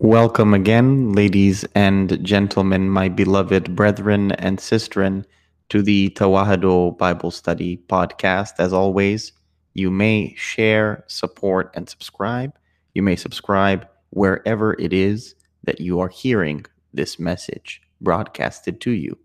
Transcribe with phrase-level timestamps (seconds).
[0.00, 5.24] Welcome again, ladies and gentlemen, my beloved brethren and sistren,
[5.68, 8.52] to the Tewahido Bible Study podcast.
[8.58, 9.32] As always,
[9.74, 12.52] you may share, support, and subscribe.
[12.94, 15.34] You may subscribe wherever it is
[15.64, 19.18] that you are hearing this message broadcasted to you.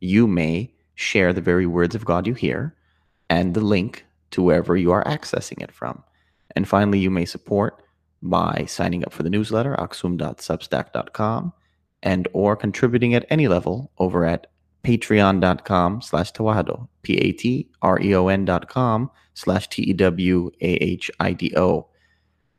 [0.00, 2.74] You may share the very words of God you hear
[3.28, 6.02] and the link to wherever you are accessing it from.
[6.56, 7.82] And finally, you may support
[8.22, 11.52] by signing up for the newsletter aksum.substack.com
[12.02, 14.46] and or contributing at any level over at
[14.84, 20.56] patreon.com slash tewahido p-a-t-r-e-o-n dot com slash t-e-w-a-h-i-d-o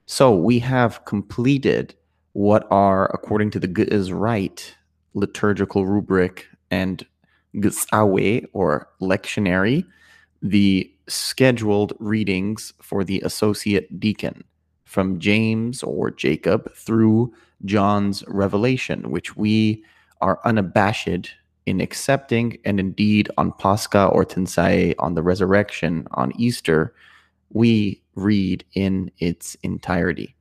[0.05, 1.95] so we have completed
[2.33, 4.75] what are according to the is right
[5.13, 7.05] liturgical rubric and
[7.55, 9.85] gitsawe or lectionary
[10.41, 14.43] the scheduled readings for the associate deacon
[14.85, 17.33] from James or Jacob through
[17.65, 19.83] John's revelation, which we
[20.21, 21.33] are unabashed
[21.65, 26.93] in accepting, and indeed on Pascha or Tinsai, on the resurrection, on Easter,
[27.51, 30.35] we read in its entirety.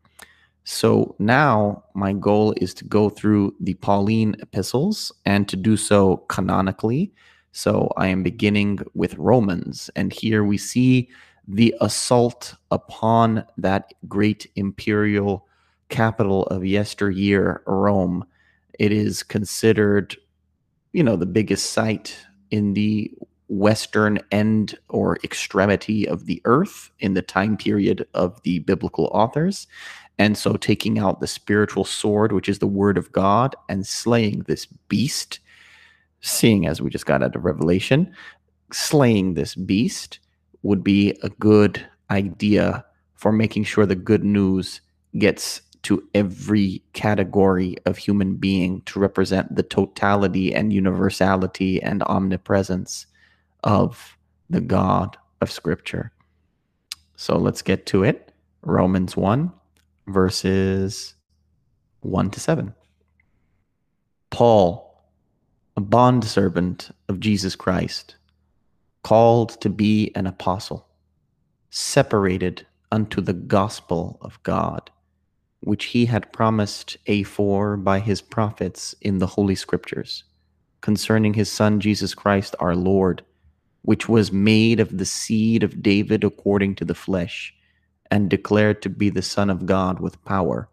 [0.65, 6.19] So now my goal is to go through the Pauline epistles and to do so
[6.29, 7.13] canonically.
[7.53, 11.09] So I am beginning with Romans, and here we see
[11.47, 15.47] the assault upon that great imperial
[15.89, 18.25] capital of yesteryear, Rome.
[18.79, 20.17] It is considered,
[20.93, 22.17] you know, the biggest site
[22.51, 23.13] in the
[23.55, 29.67] western end or extremity of the earth in the time period of the biblical authors.
[30.19, 34.41] And so taking out the spiritual sword, which is the word of God, and slaying
[34.41, 35.41] this beast,
[36.21, 38.13] seeing as we just got out of Revelation,
[38.73, 40.19] slaying this beast
[40.63, 44.81] would be a good idea for making sure the good news
[45.19, 53.07] gets to every category of human being to represent the totality and universality and omnipresence
[53.65, 54.17] of
[54.49, 56.13] the God of Scripture.
[57.17, 58.33] So let's get to it.
[58.63, 59.53] Romans 1,
[60.07, 61.15] verses
[62.01, 62.75] 1 to 7.
[64.31, 65.05] Paul,
[65.77, 68.17] a bondservant of Jesus Christ
[69.03, 70.89] called to be an apostle,
[71.71, 74.91] separated unto the gospel of God,
[75.61, 80.25] which he had promised afore by his prophets in the holy scriptures,
[80.81, 83.23] concerning his Son Jesus Christ our Lord,
[83.85, 87.55] which was made of the seed of David according to the flesh,
[88.11, 90.69] and declared to be the Son of God with power,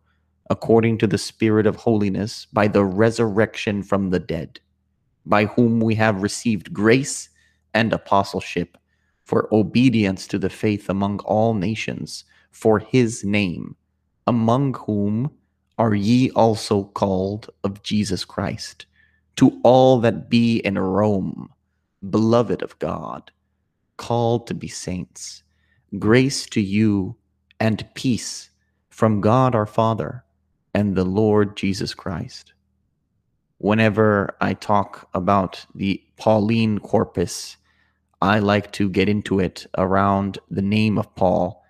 [0.49, 4.61] according to the Spirit of holiness, by the resurrection from the dead,
[5.25, 7.29] by whom we have received grace
[7.73, 8.77] and apostleship
[9.25, 13.75] for obedience to the faith among all nations for his name,
[14.25, 15.31] among whom
[15.77, 18.85] are ye also called of Jesus Christ,
[19.35, 21.49] to all that be in Rome,
[22.09, 23.31] beloved of God,
[23.97, 25.43] called to be saints,
[25.99, 27.15] grace to you
[27.59, 28.49] and peace
[28.89, 30.23] from God our Father
[30.73, 32.53] and the Lord Jesus Christ.
[33.59, 37.57] Whenever I talk about the Pauline corpus,
[38.21, 41.63] I like to get into it around the name of Paul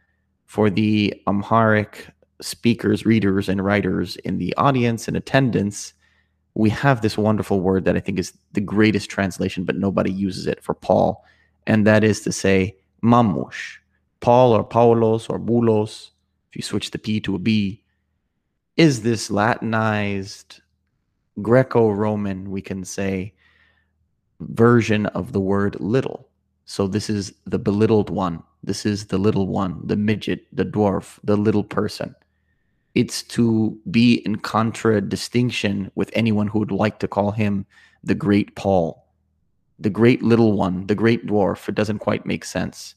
[0.45, 2.07] for the Amharic
[2.41, 5.93] speakers, readers, and writers in the audience and attendance.
[6.53, 10.47] We have this wonderful word that I think is the greatest translation, but nobody uses
[10.47, 11.23] it for Paul,
[11.65, 13.77] and that is to say mamush.
[14.19, 16.09] Paul or Paulos or Bulos,
[16.49, 17.83] if you switch the P to a B,
[18.77, 20.61] is this Latinized
[21.41, 23.33] Greco Roman, we can say,
[24.39, 26.27] version of the word little.
[26.65, 28.43] So this is the belittled one.
[28.63, 32.15] This is the little one, the midget, the dwarf, the little person.
[32.93, 37.65] It's to be in contradistinction with anyone who would like to call him
[38.03, 39.05] the great Paul,
[39.79, 41.69] the great little one, the great dwarf.
[41.69, 42.95] It doesn't quite make sense.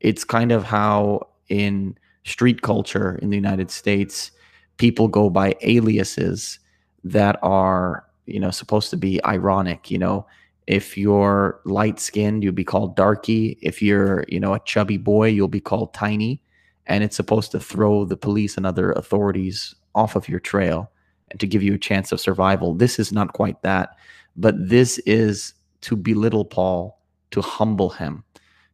[0.00, 4.30] It's kind of how in street culture in the United States,
[4.76, 6.58] people go by aliases
[7.04, 10.26] that are, you know, supposed to be ironic, you know,
[10.68, 13.56] if you're light skinned, you'll be called darky.
[13.62, 16.42] If you're, you know, a chubby boy, you'll be called tiny.
[16.88, 20.90] And it's supposed to throw the police and other authorities off of your trail
[21.30, 22.74] and to give you a chance of survival.
[22.74, 23.96] This is not quite that,
[24.36, 27.00] but this is to belittle Paul,
[27.30, 28.24] to humble him.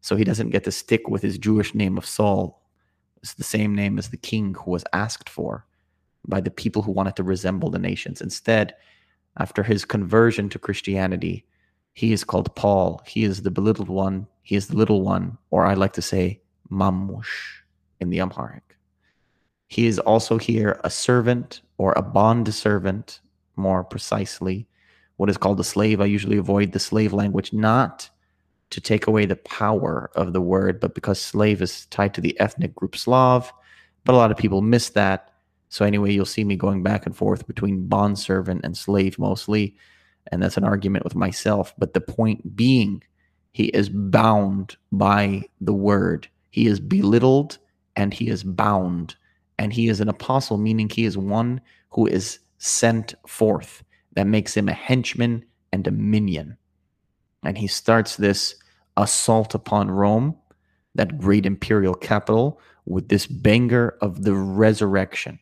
[0.00, 2.62] So he doesn't get to stick with his Jewish name of Saul.
[3.22, 5.67] It's the same name as the king who was asked for.
[6.26, 8.20] by the people who wanted to resemble the nations.
[8.20, 8.75] Instead,
[9.38, 11.44] after his conversion to Christianity,
[11.93, 13.02] he is called Paul.
[13.06, 14.26] He is the belittled one.
[14.43, 16.40] He is the little one, or I like to say,
[16.70, 17.62] Mamush
[18.00, 18.76] in the Amharic.
[19.69, 23.20] He is also here a servant or a bond servant,
[23.56, 24.67] more precisely,
[25.17, 26.00] what is called a slave.
[26.00, 28.08] I usually avoid the slave language, not
[28.70, 32.38] to take away the power of the word, but because slave is tied to the
[32.41, 33.52] ethnic group Slav.
[34.05, 35.32] But a lot of people miss that.
[35.69, 39.76] So, anyway, you'll see me going back and forth between bondservant and slave mostly.
[40.31, 41.75] And that's an argument with myself.
[41.79, 43.02] But the point being,
[43.52, 46.29] he is bound by the word.
[46.50, 47.58] He is belittled
[47.96, 49.17] and he is bound.
[49.58, 51.61] And he is an apostle, meaning he is one
[51.91, 53.85] who is sent forth.
[54.14, 56.56] That makes him a henchman and a minion.
[57.44, 58.56] And he starts this
[58.96, 60.37] assault upon Rome,
[60.94, 65.38] that great imperial capital, with this banger of the resurrection.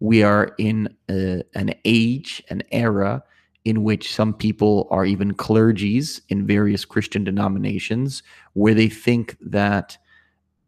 [0.00, 3.22] We are in a, an age, an era
[3.64, 8.22] in which some people are even clergies in various Christian denominations,
[8.54, 9.98] where they think that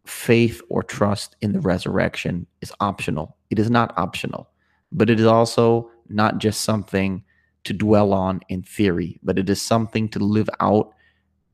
[0.05, 3.37] faith or trust in the resurrection is optional.
[3.51, 4.49] It is not optional,
[4.91, 7.25] but it is also not just something
[7.65, 10.93] to dwell on in theory, but it is something to live out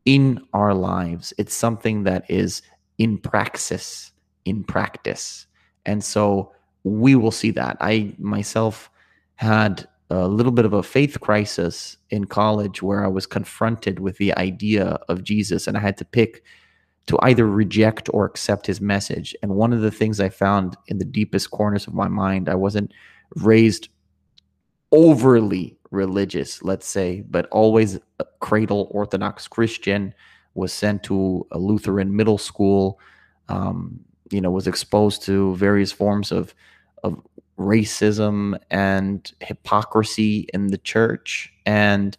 [0.05, 1.35] in our lives.
[1.37, 2.63] It's something that is
[2.97, 4.13] in praxis,
[4.45, 5.47] in practice.
[5.85, 6.53] And so
[6.85, 7.77] we will see that.
[7.81, 8.91] I myself
[9.37, 14.17] had a little bit of a faith crisis in college where I was confronted with
[14.17, 16.43] the idea of Jesus and I had to pick
[17.09, 19.35] to either reject or accept his message.
[19.43, 22.55] And one of the things I found in the deepest corners of my mind, I
[22.55, 22.93] wasn't
[23.37, 23.89] raised
[24.93, 30.15] overly religious, let's say, but always a cradle Orthodox Christian,
[30.55, 32.99] was sent to a Lutheran middle school,
[33.49, 34.01] um,
[34.31, 36.55] you know, was exposed to various forms of,
[37.05, 37.19] of
[37.59, 42.19] racism and hypocrisy in the church and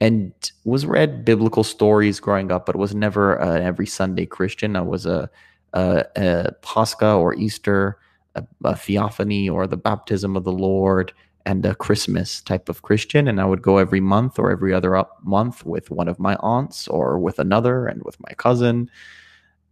[0.00, 0.32] and
[0.64, 4.76] was read biblical stories growing up, but was never an every Sunday Christian.
[4.76, 5.30] I was a,
[5.72, 7.98] a, a Pascha or Easter,
[8.34, 11.12] a, a theophany or the baptism of the Lord,
[11.46, 13.28] and a Christmas type of Christian.
[13.28, 16.88] And I would go every month or every other month with one of my aunts
[16.88, 18.90] or with another and with my cousin.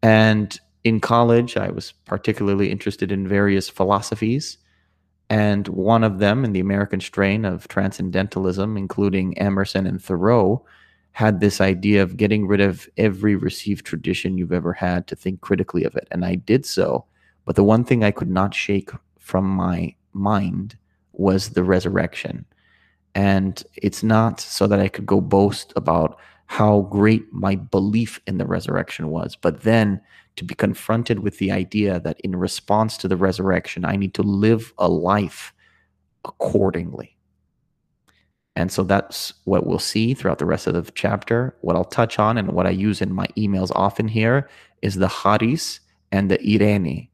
[0.02, 4.58] And in college, I was particularly interested in various philosophies.
[5.32, 10.62] And one of them, in the American strain of transcendentalism, including Emerson and Thoreau,
[11.12, 15.40] had this idea of getting rid of every received tradition you've ever had to think
[15.40, 16.06] critically of it.
[16.10, 17.06] And I did so.
[17.46, 20.76] But the one thing I could not shake from my mind
[21.14, 22.44] was the resurrection.
[23.14, 26.18] And it's not so that I could go boast about
[26.52, 29.98] how great my belief in the resurrection was, but then
[30.36, 34.22] to be confronted with the idea that in response to the resurrection, I need to
[34.22, 35.54] live a life
[36.26, 37.16] accordingly.
[38.54, 41.56] And so that's what we'll see throughout the rest of the chapter.
[41.62, 44.50] What I'll touch on and what I use in my emails often here
[44.82, 47.08] is the charis and the irene.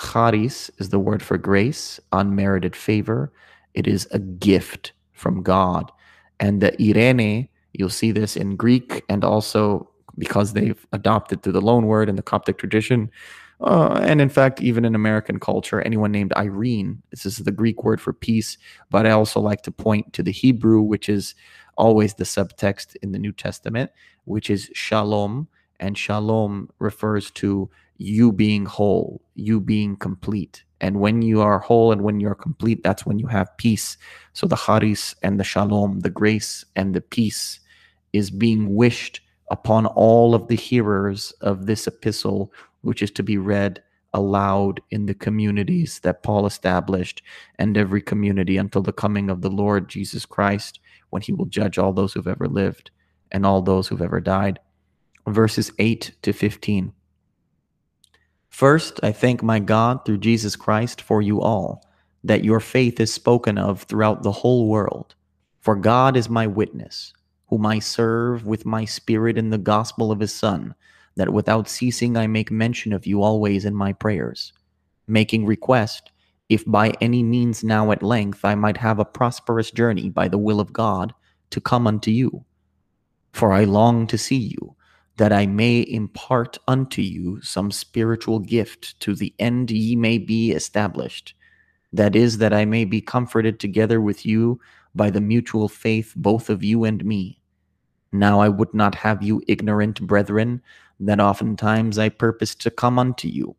[0.00, 3.32] Charis is the word for grace, unmerited favor.
[3.74, 5.90] It is a gift from God.
[6.38, 9.88] And the eirene, you'll see this in Greek and also
[10.18, 13.10] because they've adopted to the loan word in the Coptic tradition.
[13.60, 17.84] Uh, and in fact, even in American culture, anyone named Irene, this is the Greek
[17.84, 18.56] word for peace.
[18.90, 21.34] But I also like to point to the Hebrew, which is
[21.76, 23.90] always the subtext in the New Testament,
[24.24, 25.48] which is shalom.
[25.78, 30.64] And shalom refers to you being whole, you being complete.
[30.80, 33.98] And when you are whole and when you're complete, that's when you have peace.
[34.32, 37.59] So the charis and the shalom, the grace and the peace,
[38.12, 42.52] is being wished upon all of the hearers of this epistle,
[42.82, 47.22] which is to be read aloud in the communities that Paul established
[47.58, 51.78] and every community until the coming of the Lord Jesus Christ, when he will judge
[51.78, 52.90] all those who've ever lived
[53.30, 54.58] and all those who've ever died.
[55.26, 56.92] Verses 8 to 15.
[58.48, 61.86] First, I thank my God through Jesus Christ for you all,
[62.24, 65.14] that your faith is spoken of throughout the whole world.
[65.60, 67.12] For God is my witness,
[67.50, 70.74] whom I serve with my spirit in the gospel of his Son,
[71.16, 74.52] that without ceasing I make mention of you always in my prayers,
[75.08, 76.12] making request,
[76.48, 80.38] if by any means now at length I might have a prosperous journey by the
[80.38, 81.12] will of God,
[81.50, 82.44] to come unto you.
[83.32, 84.76] For I long to see you
[85.16, 90.52] that I may impart unto you some spiritual gift to the end ye may be
[90.52, 91.34] established.
[91.92, 94.60] That is, that I may be comforted together with you
[94.94, 97.39] by the mutual faith both of you and me.
[98.12, 100.62] Now I would not have you ignorant, brethren,
[100.98, 103.56] that oftentimes I purposed to come unto you,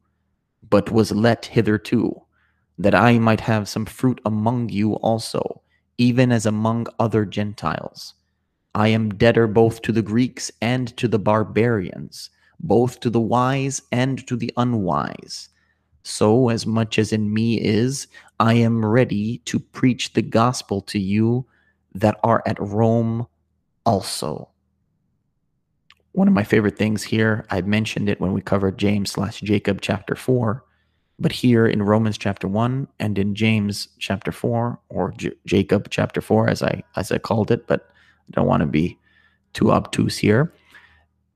[0.69, 2.21] but was let hitherto,
[2.77, 5.61] that I might have some fruit among you also,
[5.97, 8.13] even as among other Gentiles.
[8.75, 12.29] I am debtor both to the Greeks and to the barbarians,
[12.59, 15.49] both to the wise and to the unwise.
[16.03, 18.07] So, as much as in me is,
[18.39, 21.45] I am ready to preach the gospel to you
[21.93, 23.27] that are at Rome
[23.85, 24.49] also.
[26.13, 29.79] One of my favorite things here, I mentioned it when we covered James slash Jacob
[29.81, 30.63] chapter 4,
[31.19, 36.19] but here in Romans chapter 1 and in James chapter 4, or J- Jacob chapter
[36.19, 37.87] 4, as I, as I called it, but
[38.27, 38.97] I don't want to be
[39.53, 40.53] too obtuse here.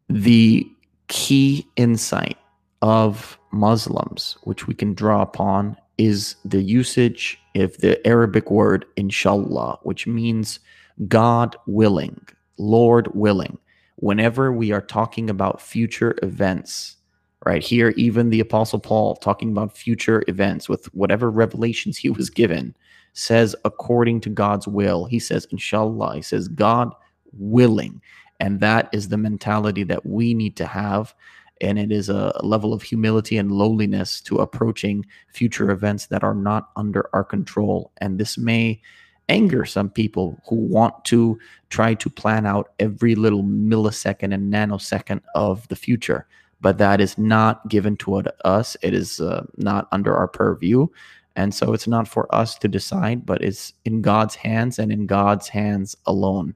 [0.09, 0.67] The
[1.07, 2.37] key insight
[2.81, 9.79] of Muslims, which we can draw upon, is the usage of the Arabic word inshallah,
[9.83, 10.59] which means
[11.07, 12.25] God willing,
[12.57, 13.57] Lord willing.
[13.97, 16.97] Whenever we are talking about future events,
[17.45, 22.29] right here, even the Apostle Paul talking about future events with whatever revelations he was
[22.29, 22.75] given
[23.13, 25.05] says according to God's will.
[25.05, 26.93] He says, inshallah, he says, God
[27.33, 28.01] willing.
[28.39, 31.15] And that is the mentality that we need to have.
[31.61, 36.35] And it is a level of humility and lowliness to approaching future events that are
[36.35, 37.93] not under our control.
[38.01, 38.81] And this may
[39.29, 41.39] anger some people who want to
[41.69, 46.27] try to plan out every little millisecond and nanosecond of the future.
[46.61, 48.77] But that is not given to us.
[48.81, 50.87] It is uh, not under our purview.
[51.35, 55.05] And so it's not for us to decide, but it's in God's hands and in
[55.05, 56.55] God's hands alone.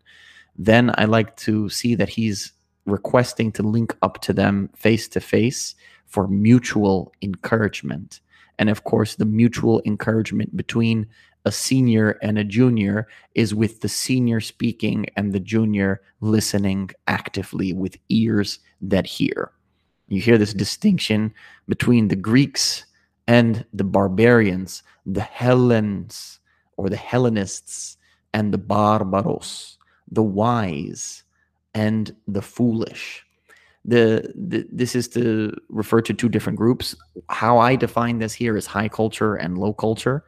[0.58, 2.54] Then I like to see that he's
[2.86, 8.22] requesting to link up to them face to face for mutual encouragement.
[8.58, 11.08] And of course, the mutual encouragement between
[11.46, 17.74] a senior and a junior is with the senior speaking and the junior listening actively
[17.74, 19.52] with ears that hear.
[20.10, 21.34] You hear this distinction
[21.68, 22.86] between the Greeks
[23.28, 26.40] and the barbarians, the Hellenes
[26.78, 27.98] or the Hellenists
[28.34, 29.78] and the Barbaros,
[30.12, 31.24] the wise
[31.74, 33.26] and the foolish.
[33.86, 36.96] The, the, this is to refer to two different groups.
[37.30, 40.26] How I define this here is high culture and low culture.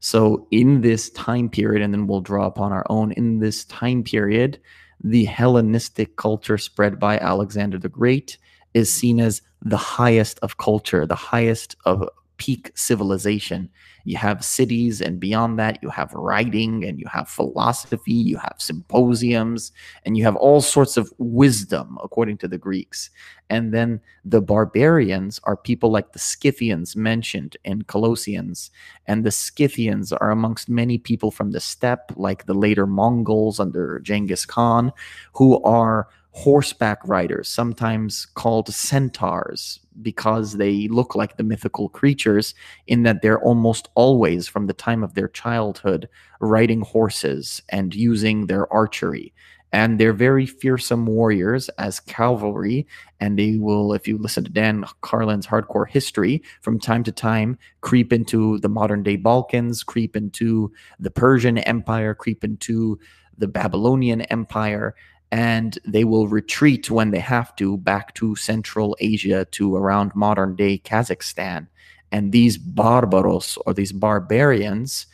[0.00, 3.12] So in this time period, and then we'll draw upon our own.
[3.12, 4.58] In this time period,
[5.02, 8.38] the Hellenistic culture spread by Alexander the Great
[8.74, 12.08] is seen as the highest of culture, the highest of
[12.40, 13.68] peak civilization.
[14.04, 18.56] You have cities, and beyond that, you have writing and you have philosophy, you have
[18.56, 19.72] symposiums,
[20.06, 23.10] and you have all sorts of wisdom, according to the Greeks.
[23.50, 28.70] And then the barbarians are people like the Scythians mentioned in Colossians.
[29.06, 34.00] And the Scythians are amongst many people from the steppe, like the later Mongols under
[34.00, 34.92] Genghis Khan,
[35.34, 42.54] who are horseback riders, sometimes called centaurs, because they look like the mythical creatures
[42.86, 46.08] in that they're almost always, from the time of their childhood,
[46.40, 49.32] riding horses and using their archery.
[49.72, 52.88] And they're very fearsome warriors as cavalry.
[53.20, 57.56] And they will, if you listen to Dan Carlin's hardcore history, from time to time
[57.80, 62.98] creep into the modern day Balkans, creep into the Persian Empire, creep into
[63.38, 64.94] the Babylonian Empire,
[65.32, 70.56] and they will retreat when they have to back to Central Asia to around modern
[70.56, 71.68] day Kazakhstan.
[72.12, 75.06] And these barbaros or these barbarians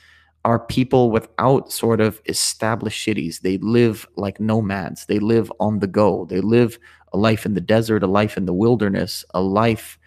[0.45, 3.41] are people without sort of established cities.
[3.41, 6.79] They live like nomads, they live on the go, they live
[7.13, 9.99] a life in the desert, a life in the wilderness, a life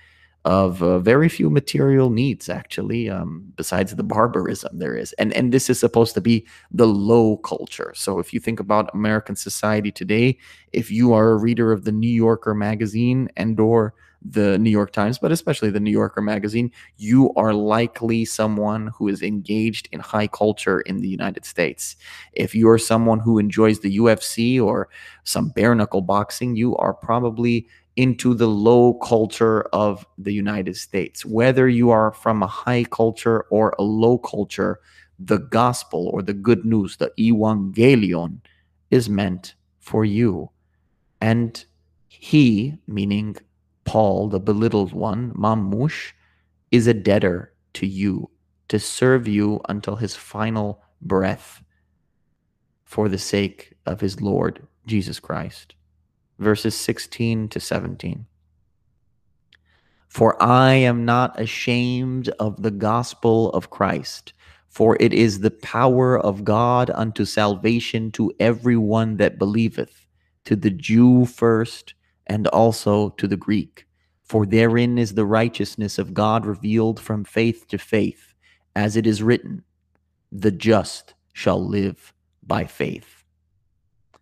[0.45, 5.13] of uh, very few material needs actually um, besides the barbarism there is.
[5.13, 7.93] And and this is supposed to be the low culture.
[7.95, 10.37] So if you think about american society today
[10.73, 14.91] if you are a reader of the new yorker magazine and or the new york
[14.91, 19.99] times but especially the new yorker magazine you are likely someone who is engaged in
[19.99, 21.95] high culture in the united states.
[22.33, 24.89] If you're someone who enjoys the ufc or
[25.23, 27.67] some bare knuckle boxing you are probably
[27.99, 31.25] into the low culture of the United States.
[31.25, 34.79] Whether you are from a high culture or a low culture,
[35.19, 38.39] the gospel or the good news, the evangelion,
[38.89, 40.49] is meant for you.
[41.19, 41.65] And
[42.07, 43.35] he, meaning
[43.83, 46.13] Paul, the belittled one, Mamush,
[46.71, 48.29] is a debtor to you
[48.69, 51.61] to serve you until his final breath
[52.85, 55.75] for the sake of his Lord Jesus Christ
[56.39, 58.25] verses 16 to 17.
[60.07, 64.33] For I am not ashamed of the gospel of Christ,
[64.67, 70.07] for it is the power of God unto salvation to everyone that believeth,
[70.45, 71.93] to the Jew first,
[72.25, 73.85] and also to the Greek.
[74.23, 78.33] For therein is the righteousness of God revealed from faith to faith
[78.75, 79.63] as it is written,
[80.31, 82.13] the just shall live
[82.45, 83.18] by faith.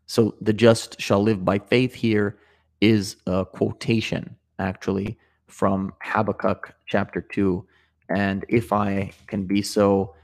[0.07, 2.37] So the just shall live by faith here
[2.81, 7.65] is a quotation actually from Habakkuk chapter 2.
[8.09, 10.15] And if I can be so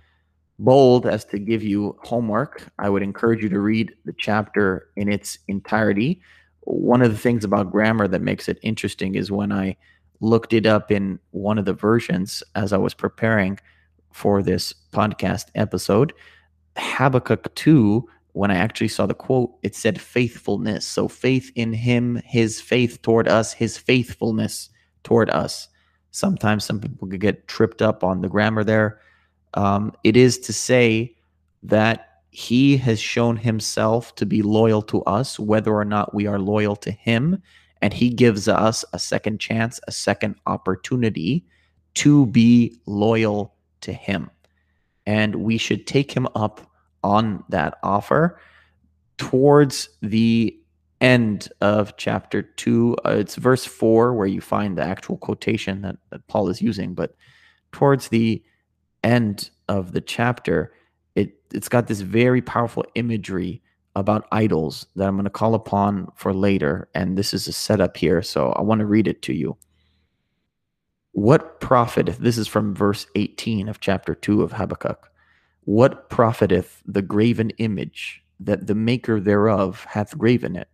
[0.58, 5.12] bold as to give you homework, I would encourage you to read the chapter in
[5.12, 6.22] its entirety.
[6.62, 9.76] One of the things about grammar that makes it interesting is when I
[10.22, 13.60] looked it up in one of the versions as I was preparing
[14.14, 16.14] for this podcast episode,
[16.78, 20.86] Habakkuk 2, when I actually saw the quote, it said faithfulness.
[20.86, 24.70] So faith in him, his faith toward us, his faithfulness
[25.04, 25.70] toward us.
[26.12, 29.00] Sometimes some people could get tripped up on the grammar there.
[29.54, 31.16] Um, it is to say
[31.62, 36.40] that he has shown himself to be loyal to us, whether or not we are
[36.40, 37.42] loyal to him.
[37.84, 41.46] And he gives us a second chance, a second opportunity
[41.96, 44.32] to be loyal to him.
[45.06, 46.73] And we should take him up
[47.04, 48.40] on that offer
[49.18, 50.58] towards the
[51.02, 55.98] end of chapter 2 uh, it's verse 4 where you find the actual quotation that,
[56.12, 57.16] that paul is using but
[57.72, 58.42] towards the
[59.04, 60.74] end of the chapter
[61.16, 63.62] it it's got this very powerful imagery
[63.96, 67.98] about idols that i'm going to call upon for later and this is a setup
[67.98, 69.58] here so i want to read it to you.
[71.12, 75.12] What profiteth this is from verse 18 of chapter 2 of habakkuk
[75.66, 80.68] what profiteth the graven image that the maker thereof hath graven it,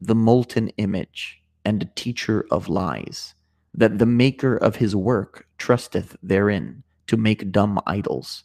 [0.00, 3.34] the molten image, and a teacher of lies,
[3.74, 8.44] that the maker of his work trusteth therein to make dumb idols?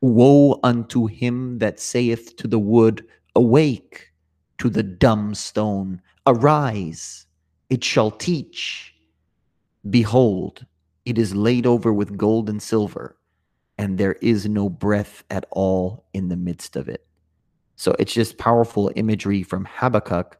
[0.00, 4.12] Woe unto him that saith to the wood, Awake,
[4.58, 7.26] to the dumb stone, Arise,
[7.68, 8.94] it shall teach.
[9.90, 10.64] Behold,
[11.04, 13.16] it is laid over with gold and silver
[13.78, 17.06] and there is no breath at all in the midst of it.
[17.76, 20.38] So it's just powerful imagery from Habakkuk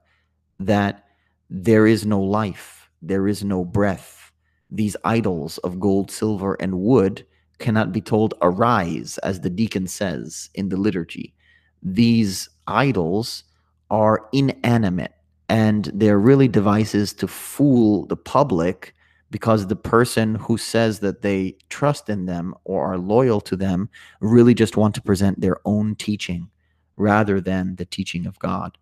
[0.60, 1.04] that
[1.50, 4.32] there is no life, there is no breath.
[4.70, 7.26] These idols of gold, silver, and wood
[7.58, 11.34] cannot be told, arise, as the deacon says in the liturgy.
[11.82, 13.44] These idols
[13.90, 15.12] are inanimate
[15.48, 18.94] and they're really devices to fool the public
[19.34, 23.90] because the person who says that they trust in them or are loyal to them
[24.20, 26.48] really just want to present their own teaching
[26.96, 28.78] rather than the teaching of God.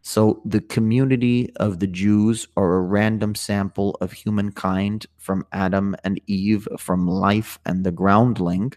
[0.00, 6.18] So the community of the Jews are a random sample of humankind from Adam and
[6.26, 8.72] Eve, from life and the groundling,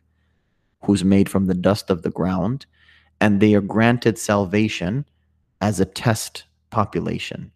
[0.83, 2.65] who's made from the dust of the ground,
[3.21, 5.05] and they are granted salvation
[5.61, 7.53] as a test population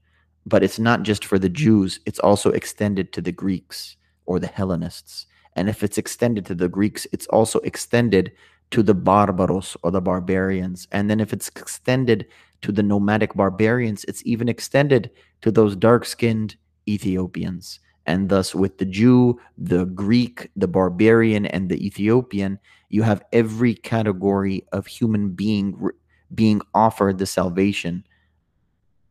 [0.47, 4.47] but it's not just for the Jews, it's also extended to the Greeks or the
[4.47, 5.25] Hellenists.
[5.57, 8.31] And if it's extended to the Greeks, it's also extended
[8.71, 10.87] to the Barbaros or the barbarians.
[10.93, 12.27] And then if it's extended
[12.61, 16.55] to the nomadic barbarians, it's even extended to those dark skinned
[16.87, 17.81] Ethiopians.
[18.05, 22.57] And thus, with the Jew, the Greek, the barbarian, and the Ethiopian,
[22.87, 25.89] you have every category of human being
[26.33, 28.03] being offered the salvation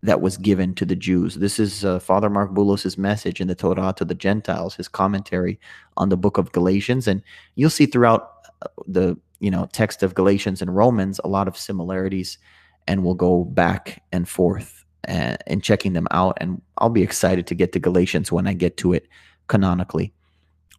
[0.03, 1.37] that was given to the Jews.
[1.37, 5.59] This is uh, Father Marc Boulos' message in the Torah to the Gentiles, his commentary
[5.97, 7.23] on the book of Galatians, and
[7.55, 8.33] you'll see throughout
[8.63, 12.39] uh, the you know text of Galatians and Romans a lot of similarities,
[12.87, 16.37] and we'll go back and forth and, uh, and checking them out.
[16.41, 19.09] And I'll be excited to get to Galatians when I get to it
[19.49, 20.13] canonically,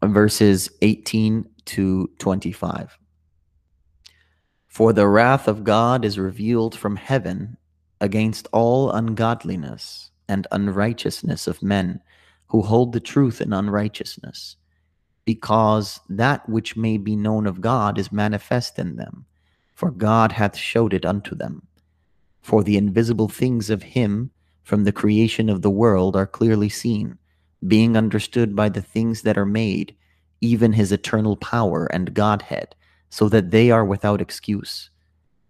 [0.03, 2.97] verses 18 to 25.
[4.67, 7.58] For the wrath of God is revealed from heaven
[7.99, 12.01] against all ungodliness and unrighteousness of men
[12.47, 14.55] who hold the truth in unrighteousness,
[15.25, 19.25] because that which may be known of God is manifest in them,
[19.73, 21.67] for God hath showed it unto them.
[22.41, 24.31] For the invisible things of him
[24.63, 27.17] from the creation of the world are clearly seen,
[27.65, 29.95] being understood by the things that are made,
[30.39, 32.75] even his eternal power and Godhead,
[33.10, 34.89] so that they are without excuse.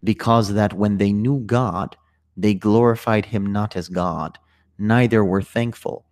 [0.03, 1.97] Because that when they knew God,
[2.38, 4.38] they glorified him not as God,
[4.78, 6.06] neither were thankful,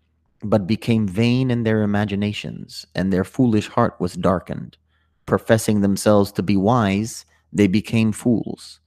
[0.44, 4.78] but became vain in their imaginations, and their foolish heart was darkened.
[5.28, 8.80] Professing themselves to be wise, they became fools,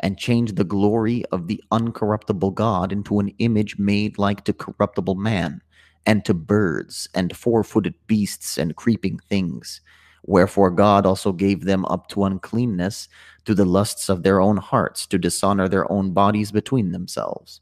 [0.00, 5.14] and changed the glory of the uncorruptible God into an image made like to corruptible
[5.14, 5.62] man,
[6.06, 9.80] and to birds, and four footed beasts, and creeping things.
[10.22, 13.08] Wherefore God also gave them up to uncleanness
[13.44, 17.60] to the lusts of their own hearts, to dishonor their own bodies between themselves,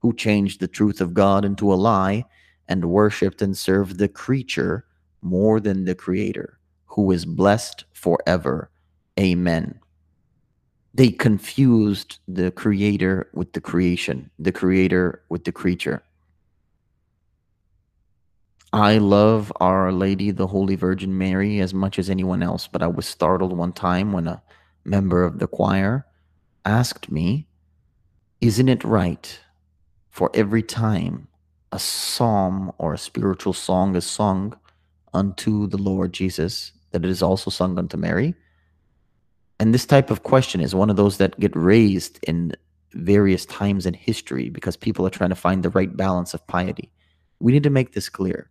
[0.00, 2.24] who changed the truth of God into a lie,
[2.68, 4.86] and worshipped and served the creature
[5.20, 8.70] more than the Creator, who is blessed forever.
[9.18, 9.78] Amen.
[10.94, 16.02] They confused the creator with the creation, the creator with the creature.
[18.74, 22.86] I love Our Lady, the Holy Virgin Mary, as much as anyone else, but I
[22.86, 24.42] was startled one time when a
[24.82, 26.06] member of the choir
[26.64, 27.48] asked me,
[28.40, 29.38] Isn't it right
[30.08, 31.28] for every time
[31.70, 34.58] a psalm or a spiritual song is sung
[35.12, 38.34] unto the Lord Jesus, that it is also sung unto Mary?
[39.60, 42.56] And this type of question is one of those that get raised in
[42.94, 46.90] various times in history because people are trying to find the right balance of piety.
[47.38, 48.48] We need to make this clear.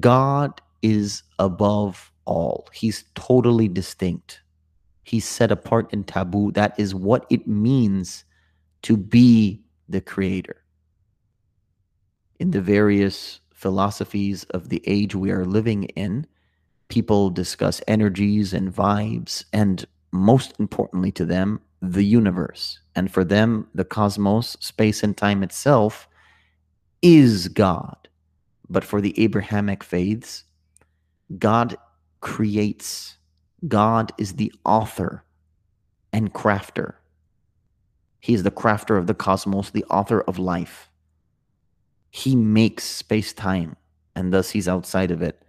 [0.00, 2.68] God is above all.
[2.72, 4.40] He's totally distinct.
[5.02, 6.52] He's set apart in taboo.
[6.52, 8.24] That is what it means
[8.82, 10.56] to be the creator.
[12.38, 16.26] In the various philosophies of the age we are living in,
[16.88, 22.80] people discuss energies and vibes, and most importantly to them, the universe.
[22.94, 26.08] And for them, the cosmos, space and time itself,
[27.02, 28.08] is God.
[28.74, 30.42] But for the Abrahamic faiths,
[31.38, 31.76] God
[32.20, 33.18] creates,
[33.68, 35.22] God is the author
[36.12, 36.94] and crafter.
[38.18, 40.90] He is the crafter of the cosmos, the author of life.
[42.10, 43.76] He makes space time,
[44.16, 45.40] and thus he's outside of it.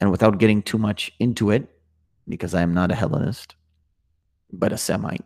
[0.00, 1.68] And without getting too much into it,
[2.28, 3.54] because I am not a Hellenist,
[4.52, 5.24] but a Semite,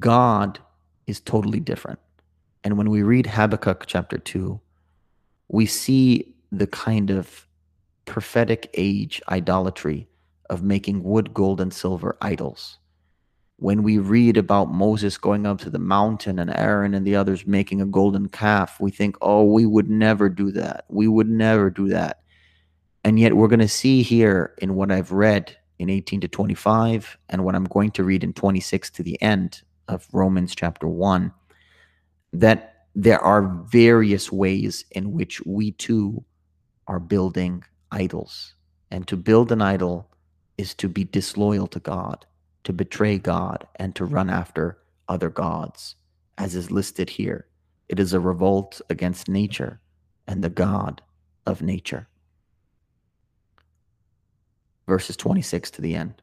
[0.00, 0.58] God
[1.06, 2.00] is totally different.
[2.66, 4.60] And when we read Habakkuk chapter 2,
[5.46, 7.46] we see the kind of
[8.06, 10.08] prophetic age idolatry
[10.50, 12.78] of making wood, gold, and silver idols.
[13.58, 17.46] When we read about Moses going up to the mountain and Aaron and the others
[17.46, 20.86] making a golden calf, we think, oh, we would never do that.
[20.88, 22.22] We would never do that.
[23.04, 27.16] And yet, we're going to see here in what I've read in 18 to 25
[27.28, 31.32] and what I'm going to read in 26 to the end of Romans chapter 1
[32.32, 36.24] that there are various ways in which we too
[36.86, 38.54] are building idols.
[38.90, 40.10] And to build an idol
[40.56, 42.24] is to be disloyal to God,
[42.64, 45.96] to betray God, and to run after other gods,
[46.38, 47.46] as is listed here.
[47.88, 49.80] It is a revolt against nature
[50.26, 51.02] and the God
[51.46, 52.08] of nature.
[54.86, 56.22] Verses 26 to the end.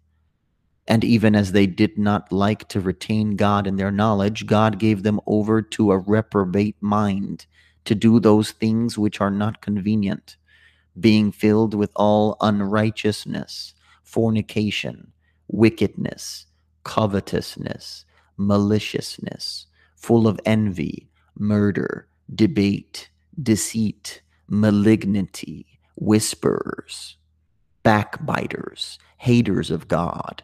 [0.87, 5.03] and even as they did not like to retain God in their knowledge, God gave
[5.03, 7.45] them over to a reprobate mind
[7.85, 10.37] to do those things which are not convenient,
[10.99, 15.11] being filled with all unrighteousness, fornication,
[15.47, 16.47] wickedness,
[16.83, 18.05] covetousness,
[18.37, 23.09] maliciousness, full of envy, murder, debate,
[23.41, 27.17] deceit, malignity, whisperers,
[27.83, 30.43] backbiters, haters of God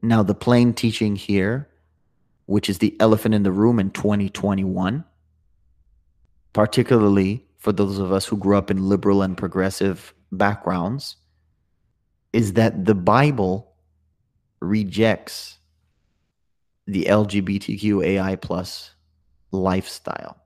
[0.00, 1.68] Now, the plain teaching here,
[2.46, 5.04] which is the elephant in the room in 2021,
[6.52, 11.16] particularly for those of us who grew up in liberal and progressive backgrounds,
[12.32, 13.72] is that the Bible
[14.60, 15.58] rejects
[16.86, 18.92] the LGBTQAI plus
[19.50, 20.38] lifestyle.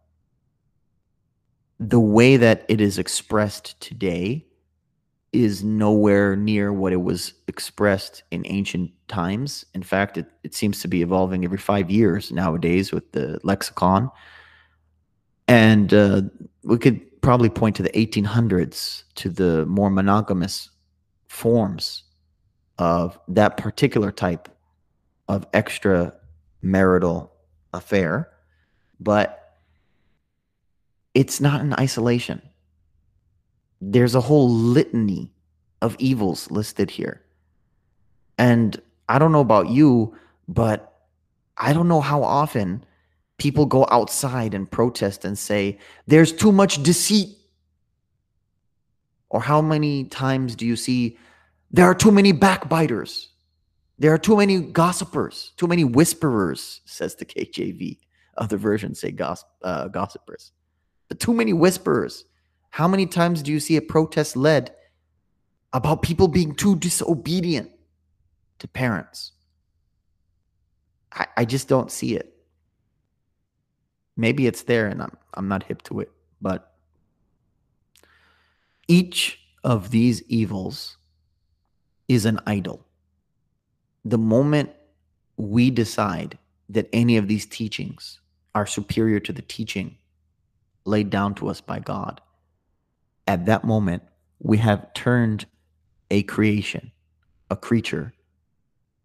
[1.79, 4.47] The way that it is expressed today
[5.33, 9.64] is nowhere near what it was expressed in ancient times.
[9.75, 14.11] In fact, it, it seems to be evolving every five years nowadays with the lexicon.
[15.49, 16.23] And uh,
[16.62, 20.68] we could probably point to the 1800s to the more monogamous
[21.29, 22.03] forms
[22.79, 24.51] of that particular type
[25.29, 27.31] of extramarital
[27.73, 28.29] affair.
[29.01, 29.57] But
[31.14, 32.42] it's not in isolation
[33.85, 35.33] there's a whole litany
[35.81, 37.21] of evils listed here.
[38.38, 40.16] And I don't know about you,
[40.47, 41.01] but
[41.59, 42.85] I don't know how often
[43.38, 47.37] people go outside and protest and say, there's too much deceit.
[49.29, 51.18] Or how many times do you see,
[51.73, 53.31] there are too many backbiters?
[53.99, 57.99] There are too many gossipers, too many whisperers, says the KJV.
[58.38, 60.53] Other versions say goss- uh, gossipers.
[61.09, 62.25] But too many whisperers.
[62.72, 64.74] How many times do you see a protest led
[65.74, 67.70] about people being too disobedient
[68.61, 69.32] to parents?
[71.12, 72.35] I, I just don't see it.
[74.16, 76.72] Maybe it's there and I'm, I'm not hip to it, but
[78.88, 80.96] each of these evils
[82.08, 82.87] is an idol.
[84.06, 84.70] The moment
[85.37, 86.38] we decide
[86.70, 88.18] that any of these teachings
[88.54, 89.98] are superior to the teaching
[90.87, 92.22] laid down to us by God,
[93.26, 94.02] at that moment,
[94.38, 95.46] we have turned
[96.11, 96.92] a creation,
[97.50, 98.12] a creature,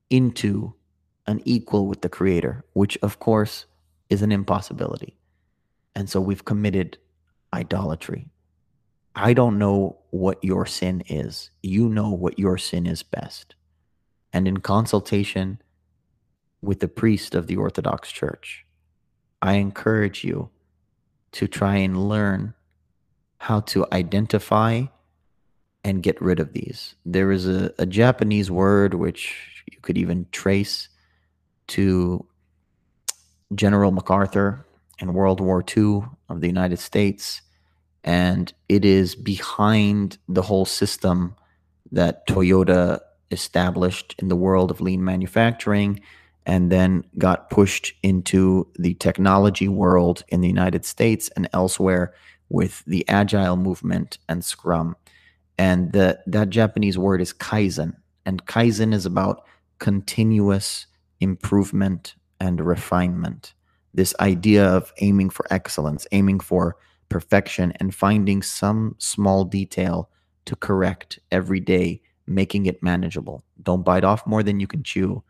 [0.10, 0.73] into
[1.27, 3.65] an equal with the Creator, which of course
[4.10, 5.17] is an impossibility.
[5.95, 6.97] And so we've committed
[7.53, 8.30] idolatry.
[9.15, 11.49] I don't know what your sin is.
[11.62, 13.56] You know what your sin is best.
[14.32, 15.62] And in consultation
[16.62, 18.65] with the priest of the Orthodox Church,
[19.41, 20.49] I encourage you
[21.34, 22.53] to try and learn
[23.38, 24.84] how to identify
[25.84, 26.95] and get rid of these.
[27.06, 30.89] There is a, a Japanese word which you could even trace
[31.67, 32.26] to
[33.56, 34.65] General MacArthur
[35.00, 37.41] in World War II of the United States.
[38.04, 41.36] And it is behind the whole system
[41.91, 43.00] that Toyota
[43.32, 46.00] established in the world of lean manufacturing
[46.45, 52.13] and then got pushed into the technology world in the United States and elsewhere
[52.50, 54.96] with the agile movement and scrum.
[55.58, 57.96] And the, that japanese word is kaizen.
[58.26, 59.46] And kaizen is about
[59.80, 60.88] continuous
[61.20, 63.54] improvement and refinement.
[63.94, 66.76] This idea of aiming for excellence aiming for
[67.10, 70.10] perfection and finding some small detail
[70.46, 73.44] to correct every day making it manageable.
[73.64, 75.24] Don't bite off more than you can chew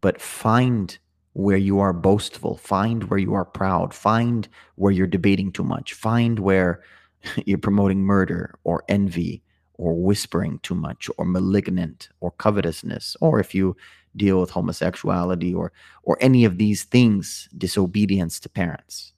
[0.00, 0.98] but find
[1.36, 5.92] where you are boastful, find where you are proud, find where you're debating too much,
[5.92, 6.82] find where
[7.44, 9.42] you're promoting murder or envy
[9.74, 13.76] or whispering too much or malignant or covetousness or if you
[14.16, 15.72] deal with homosexuality or
[16.04, 19.12] or any of these things disobedience to parents.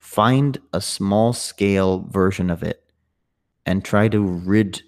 [0.00, 2.82] Find a small scale version of it
[3.64, 4.82] and try to rid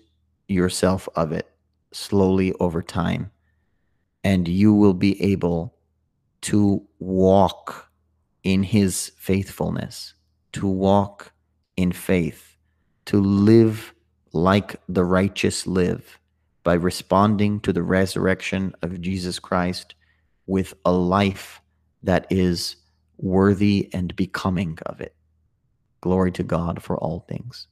[0.48, 1.48] yourself of it
[1.92, 3.30] slowly over time
[4.24, 5.76] and you will be able
[6.42, 7.90] to walk
[8.42, 10.14] in his faithfulness,
[10.52, 11.32] to walk
[11.76, 12.56] in faith,
[13.06, 13.94] to live
[14.32, 16.18] like the righteous live
[16.62, 19.94] by responding to the resurrection of Jesus Christ
[20.46, 21.60] with a life
[22.02, 22.76] that is
[23.18, 25.14] worthy and becoming of it.
[26.00, 27.66] Glory to God for all things.